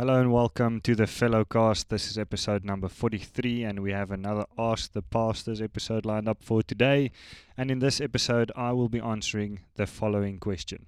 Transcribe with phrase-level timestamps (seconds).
[0.00, 1.88] Hello and welcome to the Fellowcast.
[1.88, 6.42] This is episode number 43, and we have another Ask the Pastors episode lined up
[6.42, 7.10] for today.
[7.54, 10.86] And in this episode, I will be answering the following question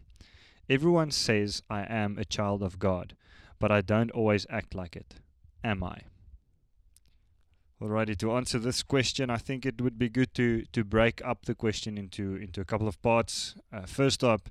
[0.67, 3.15] Everyone says I am a child of God,
[3.59, 5.17] but I don't always act like it.
[5.63, 5.99] Am I?
[7.83, 11.45] Alrighty, to answer this question, I think it would be good to, to break up
[11.45, 13.57] the question into, into a couple of parts.
[13.71, 14.49] Uh, first up,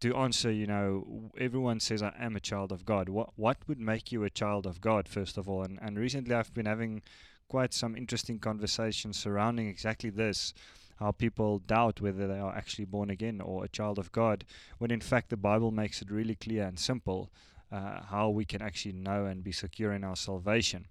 [0.00, 3.08] to answer, you know, everyone says I am a child of God.
[3.08, 5.62] What what would make you a child of God, first of all?
[5.62, 7.02] And and recently I've been having
[7.48, 10.54] quite some interesting conversations surrounding exactly this.
[10.96, 14.44] How people doubt whether they are actually born again or a child of God,
[14.78, 17.30] when in fact the Bible makes it really clear and simple
[17.72, 20.86] uh, how we can actually know and be secure in our salvation.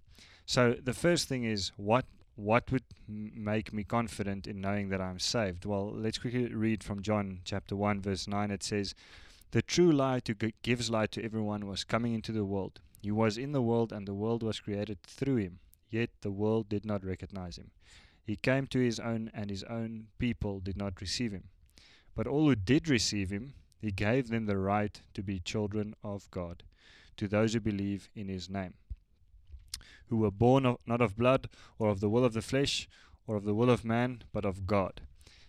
[0.45, 2.05] So the first thing is what
[2.41, 5.63] what would make me confident in knowing that I'm saved?
[5.63, 8.49] Well, let's quickly read from John chapter 1, verse 9.
[8.49, 8.95] It says,
[9.51, 10.33] The true light who
[10.63, 12.79] gives light to everyone was coming into the world.
[12.99, 16.67] He was in the world, and the world was created through him, yet the world
[16.67, 17.69] did not recognize him.
[18.23, 21.43] He came to his own, and his own people did not receive him.
[22.15, 26.29] But all who did receive him, he gave them the right to be children of
[26.31, 26.63] God,
[27.17, 28.73] to those who believe in his name
[30.11, 32.87] who were born of, not of blood, or of the will of the flesh,
[33.25, 35.01] or of the will of man, but of God.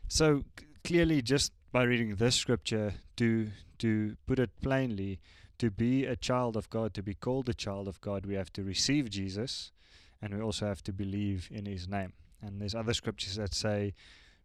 [0.06, 5.18] So c- clearly, just by reading this scripture, to to put it plainly,
[5.58, 8.52] to be a child of God, to be called a child of God, we have
[8.52, 9.72] to receive Jesus,
[10.20, 12.12] and we also have to believe in His name.
[12.40, 13.92] And there's other scriptures that say.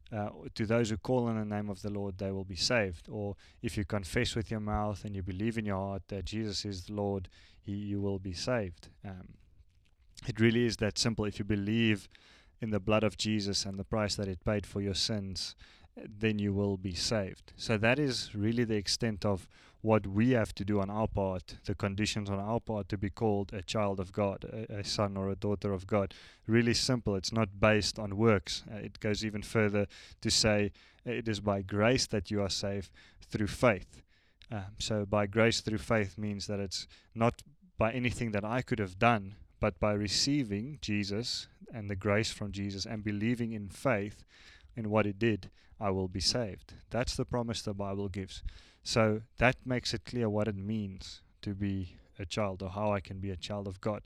[0.10, 3.10] Uh, to those who call on the name of the Lord, they will be saved.
[3.10, 6.64] Or if you confess with your mouth and you believe in your heart that Jesus
[6.64, 7.28] is the Lord,
[7.60, 8.88] he, you will be saved.
[9.04, 9.28] Um,
[10.28, 11.26] it really is that simple.
[11.26, 12.08] If you believe
[12.62, 15.56] in the blood of Jesus and the price that it paid for your sins,
[15.96, 17.54] then you will be saved.
[17.56, 19.48] So that is really the extent of
[19.82, 23.10] what we have to do on our part, the conditions on our part to be
[23.10, 26.14] called a child of God, a, a son or a daughter of God.
[26.48, 27.16] Really simple.
[27.16, 28.64] It's not based on works.
[28.72, 29.88] Uh, it goes even further
[30.22, 30.72] to say
[31.06, 34.02] it is by grace that you are saved through faith.
[34.52, 37.42] Um, so by grace through faith means that it's not
[37.78, 42.52] by anything that I could have done, but by receiving Jesus and the grace from
[42.52, 44.24] Jesus and believing in faith
[44.76, 46.74] in what He did, I will be saved.
[46.90, 48.44] That's the promise the Bible gives.
[48.84, 53.00] So that makes it clear what it means to be a child or how I
[53.00, 54.02] can be a child of God.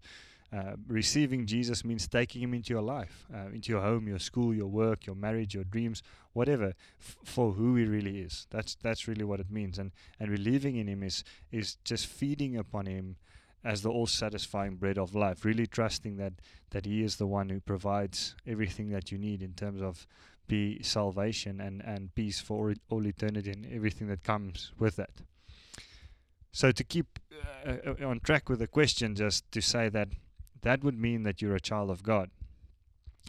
[0.53, 4.53] Uh, receiving Jesus means taking Him into your life, uh, into your home, your school,
[4.53, 6.03] your work, your marriage, your dreams,
[6.33, 8.47] whatever, f- for who He really is.
[8.49, 9.79] That's that's really what it means.
[9.79, 11.23] And and believing in Him is
[11.53, 13.15] is just feeding upon Him
[13.63, 16.33] as the all satisfying bread of life, really trusting that,
[16.71, 20.07] that He is the one who provides everything that you need in terms of
[20.47, 25.11] be salvation and, and peace for all eternity and everything that comes with that.
[26.51, 27.19] So, to keep
[27.65, 30.09] uh, uh, on track with the question, just to say that
[30.61, 32.29] that would mean that you're a child of God.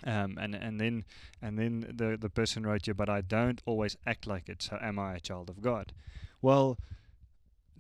[0.05, 1.05] Um, and and then
[1.41, 4.63] and then the the person wrote you, but I don't always act like it.
[4.63, 5.93] So am I a child of God?
[6.41, 6.79] Well,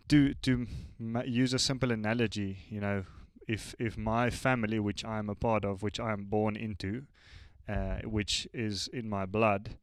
[0.09, 0.67] to to
[1.25, 3.05] use a simple analogy, you know,
[3.49, 7.03] if if my family, which I am a part of, which I am born into,
[7.69, 9.77] uh, which is in my blood,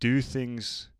[0.00, 0.90] do things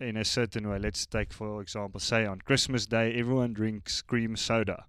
[0.00, 0.78] in a certain way.
[0.78, 4.84] Let's take, for example, say on Christmas Day, everyone drinks cream soda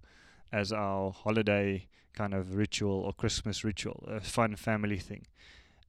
[0.52, 5.26] as our holiday kind of ritual or Christmas ritual, a fun family thing.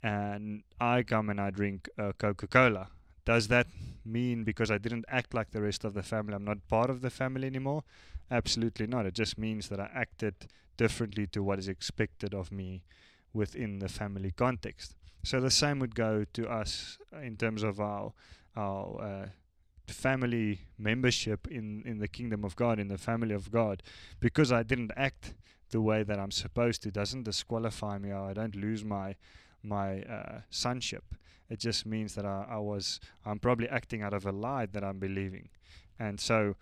[0.02, 2.90] And I come and I drink uh, Coca Cola
[3.26, 3.68] does that
[4.06, 7.02] mean because I didn't act like the rest of the family, I'm not part of
[7.02, 7.84] the family anymore?
[8.32, 9.06] Absolutely not.
[9.06, 10.48] It just means that I acted
[10.78, 12.84] differently to what is expected of me
[13.34, 14.96] within the family context.
[15.24, 18.14] So the same would go to us in terms of our
[18.56, 19.28] our uh,
[19.88, 23.84] family membership in in the kingdom of God, in the family of God,
[24.20, 25.34] because I didn't act
[25.72, 29.16] the way that I'm supposed to doesn't disqualify me or I don't lose my
[29.62, 31.04] my uh, sonship.
[31.50, 34.84] It just means that I, I was I'm probably acting out of a lie that
[34.84, 35.50] I'm believing,
[35.98, 36.56] and so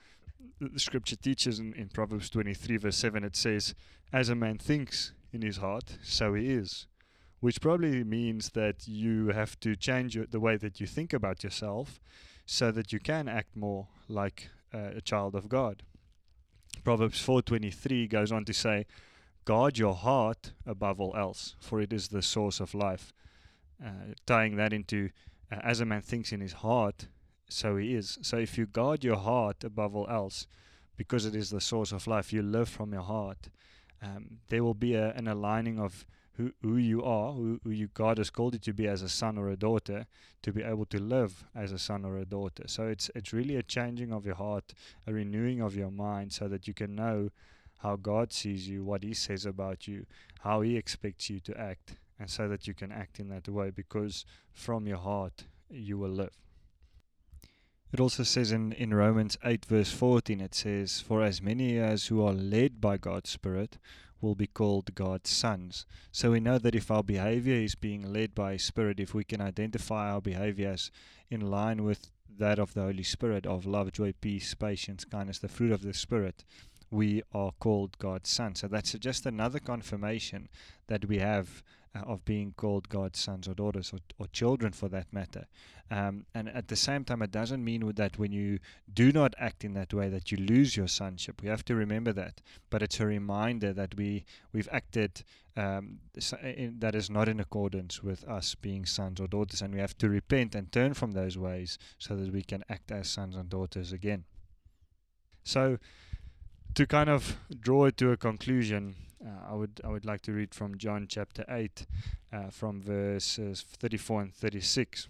[0.60, 3.76] the scripture teaches in, in Proverbs 23 verse 7 it says,
[4.14, 6.88] "As a man thinks in his heart, so he is."
[7.40, 11.44] Which probably means that you have to change your, the way that you think about
[11.44, 12.00] yourself
[12.48, 15.84] so that you can act more like uh, a child of God.
[16.84, 18.86] Proverbs 4:23 goes on to say,
[19.46, 23.14] Guard your heart above all else, for it is the source of life.
[23.84, 25.10] Uh, tying that into
[25.52, 27.08] uh, as a man thinks in his heart,
[27.48, 28.18] so he is.
[28.22, 30.48] So if you guard your heart above all else,
[30.96, 33.50] because it is the source of life, you live from your heart.
[34.02, 37.90] Um, there will be a, an aligning of who, who you are, who, who you
[37.94, 40.06] God has called you to be as a son or a daughter,
[40.44, 42.64] to be able to live as a son or a daughter.
[42.68, 44.74] So it's it's really a changing of your heart,
[45.06, 47.30] a renewing of your mind, so that you can know
[47.80, 50.06] how God sees you, what He says about you,
[50.42, 53.70] how He expects you to act, and so that you can act in that way
[53.70, 56.38] because from your heart you will live.
[57.94, 62.08] It also says in, in Romans 8, verse 14, it says, For as many as
[62.08, 63.78] who are led by God's Spirit
[64.20, 65.86] will be called God's sons.
[66.12, 69.24] So we know that if our behavior is being led by His Spirit, if we
[69.24, 70.92] can identify our behavior as
[71.30, 75.48] in line with that of the Holy Spirit, of love, joy, peace, patience, kindness, the
[75.48, 76.44] fruit of the Spirit,
[76.90, 78.62] we are called God's sons.
[78.62, 80.50] So that's just another confirmation
[80.88, 81.64] that we have
[81.96, 85.46] uh, of being called God's sons or daughters or, or children for that matter.
[85.90, 88.60] Um, and at the same time, it doesn't mean that when you
[88.94, 91.42] do not act in that way that you lose your sonship.
[91.42, 92.42] We have to remember that.
[92.70, 95.24] But it's a reminder that we we've acted
[95.56, 96.00] um,
[96.44, 99.98] in, that is not in accordance with us being sons or daughters, and we have
[100.00, 103.50] to repent and turn from those ways so that we can act as sons and
[103.50, 104.26] daughters again.
[105.44, 105.80] So,
[106.78, 108.94] to kind of draw it to a conclusion,
[109.26, 111.88] uh, I would I would like to read from John chapter eight,
[112.32, 115.08] uh, from verses thirty-four and thirty-six.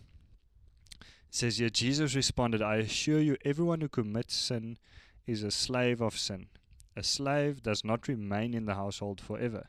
[0.91, 4.77] It says here, Jesus responded, "I assure you, everyone who commits sin
[5.25, 6.47] is a slave of sin.
[6.95, 9.67] A slave does not remain in the household forever,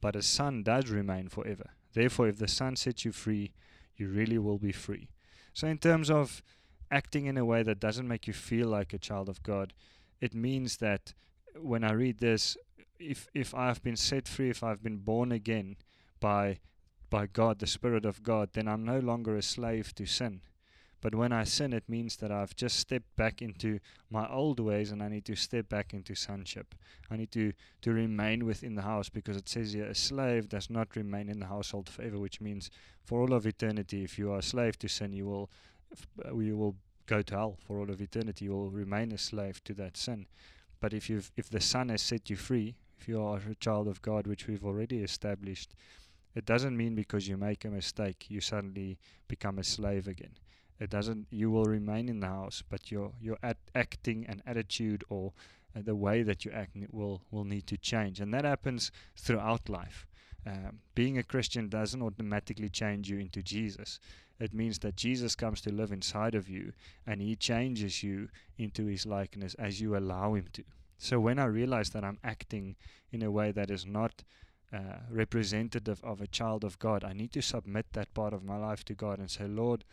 [0.00, 1.70] but a son does remain forever.
[1.94, 3.50] Therefore, if the son sets you free,
[3.96, 5.08] you really will be free."
[5.52, 6.44] So, in terms of
[6.92, 9.72] acting in a way that doesn't make you feel like a child of God,
[10.20, 11.12] it means that
[11.58, 12.56] when I read this,
[12.98, 15.76] if if I've been set free, if I've been born again
[16.20, 16.58] by
[17.08, 20.42] by God, the Spirit of God, then I'm no longer a slave to sin.
[21.00, 23.80] But when I sin, it means that I've just stepped back into
[24.10, 26.74] my old ways and I need to step back into sonship.
[27.10, 27.52] I need to,
[27.82, 31.40] to remain within the house because it says here a slave does not remain in
[31.40, 32.70] the household forever, which means
[33.02, 35.50] for all of eternity, if you are a slave to sin, you will,
[36.38, 36.76] you will
[37.06, 38.44] go to hell for all of eternity.
[38.44, 40.26] You will remain a slave to that sin.
[40.80, 43.88] But if you've if the Son has set you free, if you are a child
[43.88, 45.74] of God, which we've already established,
[46.34, 48.98] it doesn't mean because you make a mistake you suddenly
[49.28, 50.34] become a slave again.
[50.78, 51.26] It doesn't.
[51.30, 53.36] You will remain in the house, but your your
[53.74, 55.32] acting and attitude or
[55.76, 59.68] uh, the way that you act will will need to change, and that happens throughout
[59.68, 60.06] life.
[60.46, 64.00] Um, being a Christian doesn't automatically change you into Jesus.
[64.38, 66.72] It means that Jesus comes to live inside of you
[67.06, 70.64] and he changes you into his likeness as you allow him to.
[70.96, 72.76] So when I realize that I'm acting
[73.12, 74.22] in a way that is not
[74.72, 78.56] uh, representative of a child of God, I need to submit that part of my
[78.56, 79.84] life to God and say, Lord,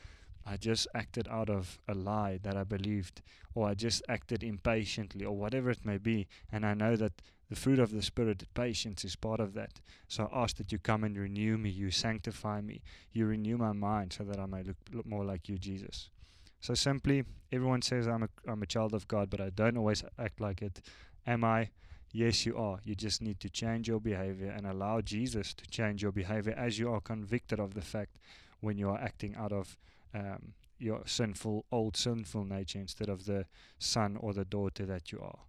[0.46, 3.22] I just acted out of a lie that I believed,
[3.54, 6.28] or I just acted impatiently, or whatever it may be.
[6.52, 9.80] And I know that the fruit of the Spirit, patience, is part of that.
[10.08, 12.82] So I ask that you come and renew me, you sanctify me,
[13.14, 16.10] you renew my mind so that I may look, look more like you, Jesus.
[16.60, 20.04] So simply, everyone says I'm a, I'm a child of God, but I don't always
[20.20, 20.82] act like it.
[21.26, 21.70] Am I?
[22.12, 22.80] Yes, you are.
[22.84, 26.80] You just need to change your behavior and allow Jesus to change your behavior as
[26.80, 28.18] you are convicted of the fact
[28.60, 29.78] when you are acting out of
[30.14, 33.46] um, your sinful, old sinful nature instead of the
[33.78, 35.40] son or the daughter that you are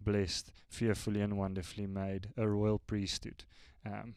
[0.00, 3.44] blessed, fearfully and wonderfully made, a royal priesthood.
[3.84, 4.14] Um,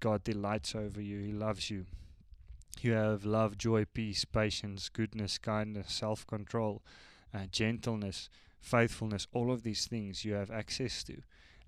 [0.00, 1.86] God delights over you, He loves you.
[2.80, 6.82] You have love, joy, peace, patience, goodness, kindness, self control,
[7.34, 8.28] uh, gentleness,
[8.60, 11.18] faithfulness, all of these things you have access to.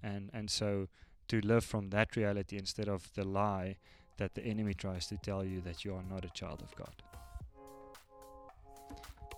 [0.03, 0.89] And, and so
[1.29, 3.77] to live from that reality instead of the lie
[4.17, 6.95] that the enemy tries to tell you that you are not a child of God.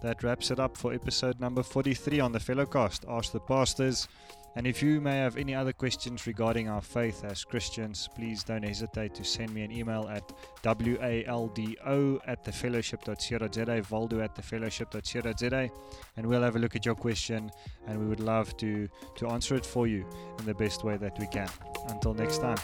[0.02, 3.10] That wraps it up for episode number 43 on the Fellowcast.
[3.10, 4.08] Ask the Pastors.
[4.56, 8.62] And if you may have any other questions regarding our faith as Christians, please don't
[8.62, 10.32] hesitate to send me an email at
[10.64, 15.70] waldo at thefellowship.co.za, valdo at thefellowship.co.za,
[16.16, 17.50] and we'll have a look at your question
[17.86, 20.06] and we would love to, to answer it for you
[20.38, 21.50] in the best way that we can.
[21.88, 22.56] Until next time.